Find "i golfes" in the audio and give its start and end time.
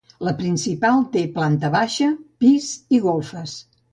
2.99-3.57